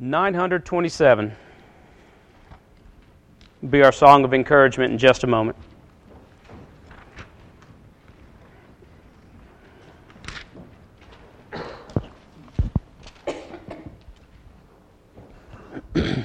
[0.00, 1.32] 927
[3.60, 5.56] will be our song of encouragement in just a moment.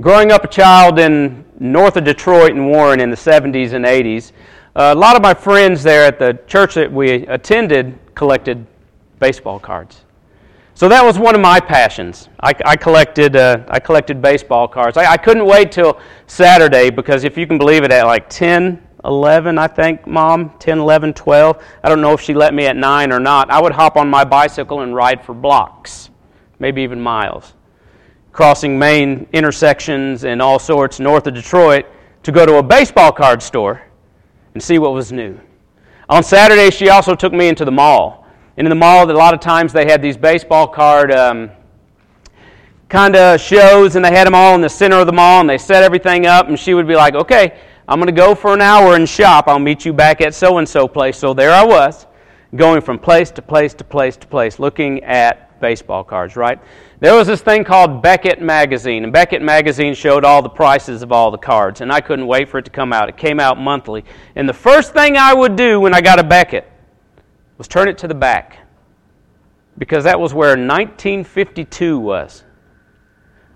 [0.00, 4.32] Growing up a child in north of Detroit and Warren in the 70s and 80s,
[4.74, 8.66] uh, a lot of my friends there at the church that we attended collected
[9.20, 10.04] baseball cards.
[10.78, 12.28] So that was one of my passions.
[12.38, 14.96] I, I collected, uh, I collected baseball cards.
[14.96, 18.80] I, I, couldn't wait till Saturday because if you can believe it, at like 10,
[19.04, 22.76] 11, I think, Mom, 10, 11, 12, I don't know if she let me at
[22.76, 26.10] 9 or not, I would hop on my bicycle and ride for blocks,
[26.60, 27.54] maybe even miles,
[28.30, 31.86] crossing main intersections and all sorts north of Detroit
[32.22, 33.82] to go to a baseball card store
[34.54, 35.40] and see what was new.
[36.08, 38.17] On Saturday, she also took me into the mall.
[38.58, 41.48] And in the mall, a lot of times they had these baseball card um,
[42.88, 45.48] kind of shows, and they had them all in the center of the mall, and
[45.48, 46.48] they set everything up.
[46.48, 47.56] And she would be like, "Okay,
[47.86, 49.46] I'm going to go for an hour and shop.
[49.46, 52.08] I'll meet you back at so and so place." So there I was,
[52.56, 56.34] going from place to place to place to place, looking at baseball cards.
[56.34, 56.58] Right
[56.98, 61.12] there was this thing called Beckett Magazine, and Beckett Magazine showed all the prices of
[61.12, 63.08] all the cards, and I couldn't wait for it to come out.
[63.08, 64.04] It came out monthly.
[64.34, 66.68] And the first thing I would do when I got a Beckett
[67.58, 68.58] was turn it to the back,
[69.76, 72.44] because that was where 1952 was.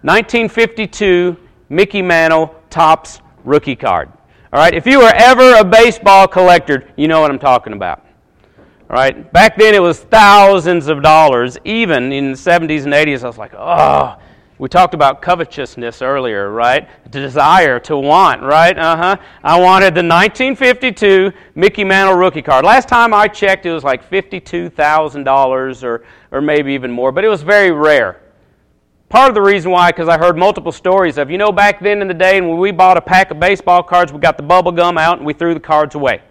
[0.03, 1.37] 1952
[1.69, 4.11] Mickey Mantle Topps rookie card.
[4.53, 8.05] All right, if you were ever a baseball collector, you know what I'm talking about.
[8.91, 11.57] All right, Back then it was thousands of dollars.
[11.65, 14.19] Even in the 70s and 80s, I was like, oh.
[14.63, 16.89] We talked about covetousness earlier, right?
[17.11, 18.79] Desire to want, right?
[18.79, 19.17] Uh huh.
[19.43, 22.65] I wanted the 1952 Mickey Mantle rookie card.
[22.65, 27.29] Last time I checked, it was like $52,000 or, or maybe even more, but it
[27.29, 28.21] was very rare.
[29.09, 32.01] Part of the reason why, because I heard multiple stories of, you know, back then
[32.01, 34.71] in the day when we bought a pack of baseball cards, we got the bubble
[34.71, 36.23] gum out and we threw the cards away.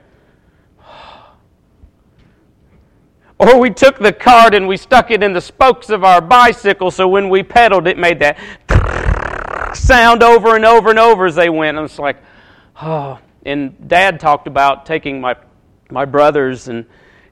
[3.42, 6.92] Or we took the card and we stuck it in the spokes of our bicycle
[6.92, 8.38] so when we pedaled it made that
[9.76, 11.76] sound over and over and over as they went.
[11.76, 12.18] And it's like,
[12.84, 13.20] oh.
[13.44, 15.36] And Dad talked about taking my,
[15.90, 16.86] my brothers and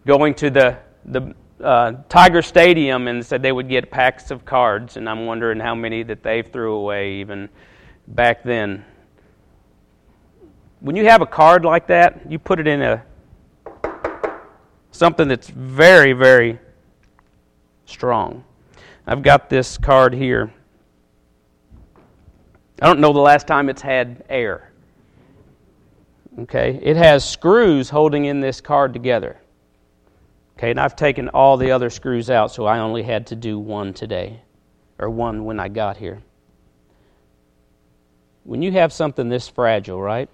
[0.08, 4.98] going to the, the uh, Tiger Stadium and said they would get packs of cards.
[4.98, 7.50] And I'm wondering how many that they threw away even
[8.08, 8.84] back then.
[10.80, 13.06] When you have a card like that, you put it in a
[14.92, 16.60] something that's very, very
[17.86, 18.44] strong.
[19.08, 20.54] I've got this card here.
[22.82, 24.72] I don't know the last time it's had air.
[26.40, 29.42] Okay, it has screws holding in this card together.
[30.58, 33.60] Okay, and I've taken all the other screws out, so I only had to do
[33.60, 34.42] one today,
[34.98, 36.22] or one when I got here.
[38.44, 40.30] When you have something this fragile, right?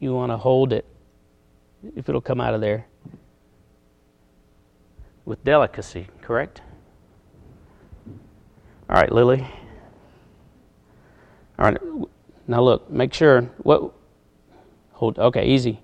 [0.00, 0.84] You want to hold it
[1.96, 2.86] if it'll come out of there
[5.24, 6.60] with delicacy, correct?
[8.90, 9.46] All right, Lily.
[11.58, 11.78] All right,
[12.46, 13.92] now look, make sure what
[14.92, 15.80] hold okay, easy.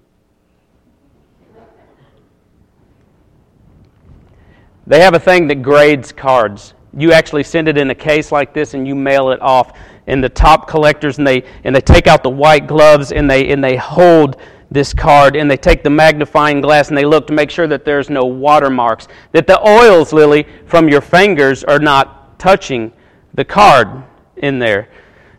[4.87, 6.75] They have a thing that grades cards.
[6.97, 9.79] You actually send it in a case like this and you mail it off.
[10.09, 13.53] And the top collectors and they and they take out the white gloves and they
[13.53, 14.37] and they hold
[14.71, 17.85] this card and they take the magnifying glass and they look to make sure that
[17.85, 22.93] there's no watermarks, that the oils, Lily, from your fingers are not touching
[23.35, 24.05] the card
[24.37, 24.89] in there.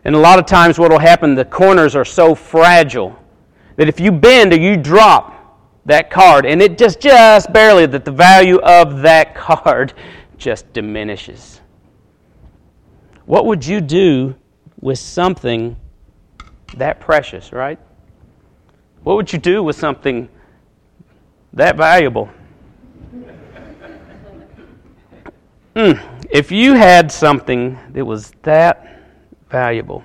[0.04, 3.18] And a lot of times, what will happen, the corners are so fragile
[3.76, 5.38] that if you bend or you drop
[5.86, 9.94] that card, and it just, just barely, that the value of that card
[10.36, 11.60] just diminishes.
[13.26, 14.34] What would you do
[14.80, 15.76] with something
[16.76, 17.78] that precious, right?
[19.04, 20.28] What would you do with something
[21.52, 22.30] that valuable?
[25.74, 29.02] mm, if you had something that was that
[29.50, 30.04] valuable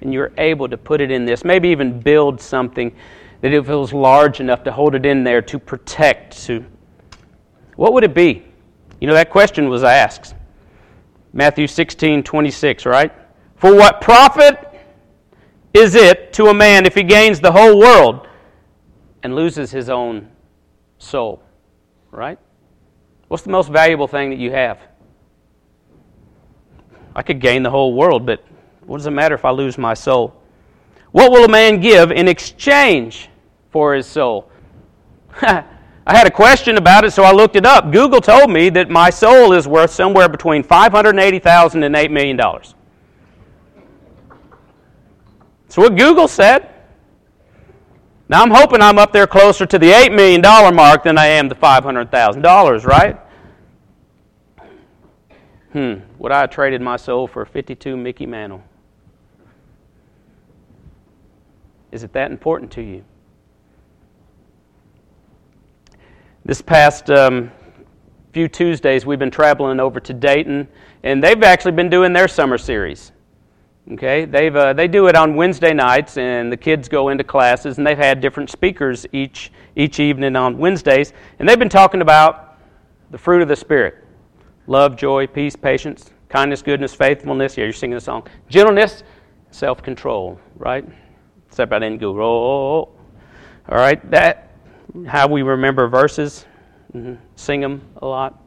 [0.00, 2.94] and you're able to put it in this, maybe even build something
[3.40, 6.64] that it was large enough to hold it in there to protect, to
[7.76, 8.44] what would it be?
[9.00, 10.34] You know, that question was asked.
[11.32, 13.12] Matthew 16, 26, right?
[13.56, 14.69] For what profit
[15.72, 18.26] is it to a man if he gains the whole world
[19.22, 20.28] and loses his own
[20.98, 21.42] soul?
[22.10, 22.38] Right?
[23.28, 24.80] What's the most valuable thing that you have?
[27.14, 28.44] I could gain the whole world, but
[28.86, 30.34] what does it matter if I lose my soul?
[31.12, 33.28] What will a man give in exchange
[33.70, 34.50] for his soul?
[35.42, 37.92] I had a question about it, so I looked it up.
[37.92, 42.40] Google told me that my soul is worth somewhere between $580,000 and $8 million.
[45.70, 46.68] That's what Google said.
[48.28, 50.42] Now I'm hoping I'm up there closer to the $8 million
[50.74, 53.16] mark than I am the $500,000, right?
[55.72, 58.64] Hmm, would I have traded my soul for a 52 Mickey Mantle?
[61.92, 63.04] Is it that important to you?
[66.44, 67.52] This past um,
[68.32, 70.66] few Tuesdays, we've been traveling over to Dayton,
[71.04, 73.12] and they've actually been doing their summer series.
[73.92, 77.78] Okay, they've uh, they do it on Wednesday nights, and the kids go into classes,
[77.78, 82.58] and they've had different speakers each each evening on Wednesdays, and they've been talking about
[83.10, 84.04] the fruit of the Spirit:
[84.66, 87.56] love, joy, peace, patience, kindness, goodness, faithfulness.
[87.56, 88.28] Yeah, you're singing the song.
[88.48, 89.02] Gentleness,
[89.50, 90.38] self-control.
[90.56, 90.84] Right?
[91.48, 92.96] Except I didn't go roll.
[93.68, 94.50] All right, that
[95.06, 96.46] how we remember verses,
[96.94, 97.14] mm-hmm.
[97.34, 98.40] sing them a lot.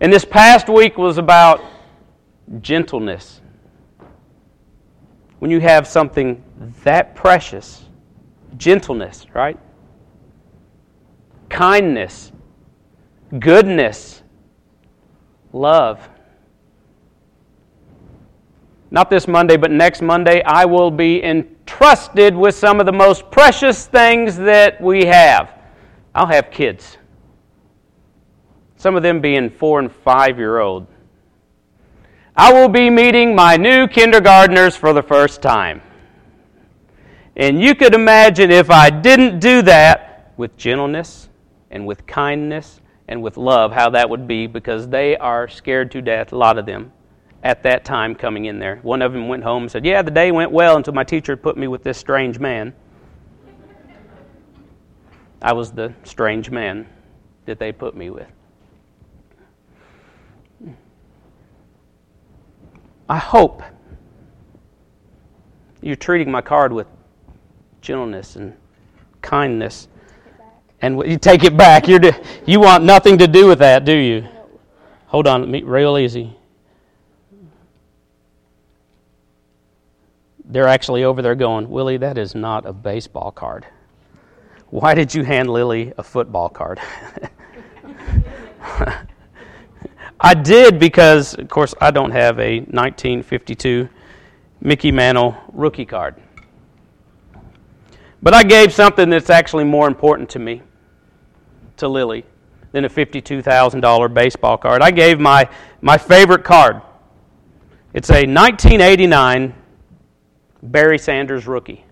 [0.00, 1.62] And this past week was about
[2.60, 3.40] gentleness
[5.38, 6.42] when you have something
[6.84, 7.84] that precious
[8.56, 9.58] gentleness, right?
[11.48, 12.32] Kindness,
[13.38, 14.22] goodness,
[15.52, 16.08] love.
[18.90, 23.30] Not this Monday, but next Monday, I will be entrusted with some of the most
[23.30, 25.58] precious things that we have.
[26.14, 26.96] I'll have kids.
[28.76, 30.86] Some of them being four and five year old.
[32.36, 35.80] I will be meeting my new kindergartners for the first time.
[37.36, 41.28] And you could imagine if I didn't do that with gentleness
[41.70, 46.02] and with kindness and with love, how that would be because they are scared to
[46.02, 46.92] death, a lot of them,
[47.44, 48.76] at that time coming in there.
[48.82, 51.36] One of them went home and said, Yeah, the day went well until my teacher
[51.36, 52.74] put me with this strange man.
[55.40, 56.88] I was the strange man
[57.44, 58.26] that they put me with.
[63.08, 63.62] I hope
[65.82, 66.86] you're treating my card with
[67.80, 68.54] gentleness and
[69.20, 69.88] kindness.
[70.80, 71.86] And you take it back.
[71.88, 72.00] You're
[72.46, 74.26] you want nothing to do with that, do you?
[75.06, 76.36] Hold on, me real easy.
[80.46, 83.66] They're actually over there going, Willie, that is not a baseball card.
[84.68, 86.80] Why did you hand Lily a football card?
[90.24, 93.90] I did because, of course, I don't have a 1952
[94.62, 96.14] Mickey Mantle rookie card.
[98.22, 100.62] But I gave something that's actually more important to me,
[101.76, 102.24] to Lily,
[102.72, 104.80] than a $52,000 baseball card.
[104.80, 105.46] I gave my,
[105.82, 106.80] my favorite card.
[107.92, 109.54] It's a 1989
[110.62, 111.84] Barry Sanders rookie.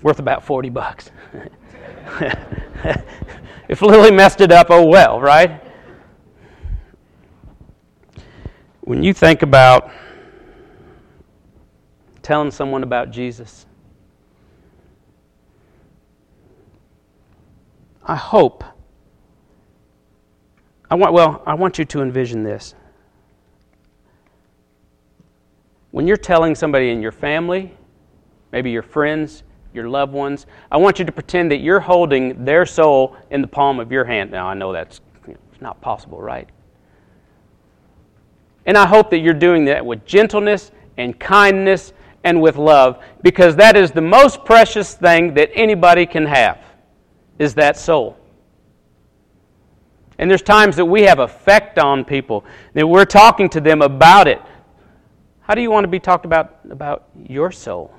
[0.00, 1.10] worth about 40 bucks.
[3.68, 5.63] if Lily messed it up, oh well, right?
[8.84, 9.90] When you think about
[12.20, 13.64] telling someone about Jesus,
[18.04, 18.62] I hope,
[20.90, 22.74] I want, well, I want you to envision this.
[25.90, 27.74] When you're telling somebody in your family,
[28.52, 32.66] maybe your friends, your loved ones, I want you to pretend that you're holding their
[32.66, 34.30] soul in the palm of your hand.
[34.30, 35.00] Now, I know that's
[35.62, 36.50] not possible, right?
[38.66, 41.92] And I hope that you're doing that with gentleness and kindness
[42.24, 46.58] and with love because that is the most precious thing that anybody can have
[47.38, 48.16] is that soul.
[50.18, 54.28] And there's times that we have effect on people that we're talking to them about
[54.28, 54.40] it.
[55.40, 57.92] How do you want to be talked about about your soul?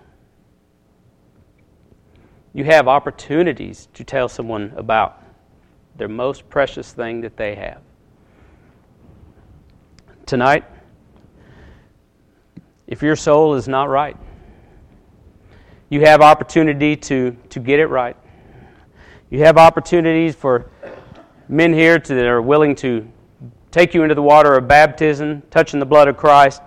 [2.53, 5.21] You have opportunities to tell someone about
[5.97, 7.81] their most precious thing that they have
[10.25, 10.65] tonight,
[12.87, 14.17] if your soul is not right,
[15.89, 18.17] you have opportunity to, to get it right.
[19.29, 20.69] You have opportunities for
[21.47, 23.07] men here to, that are willing to
[23.71, 26.61] take you into the water of baptism, touching the blood of Christ,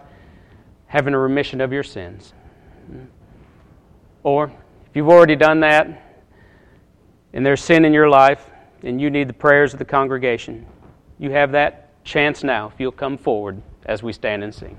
[0.86, 2.32] having a remission of your sins.
[4.22, 6.04] Or if you've already done that
[7.32, 8.50] and there's sin in your life
[8.82, 10.66] and you need the prayers of the congregation,
[11.18, 14.78] you have that chance now if you'll come forward as we stand and sing.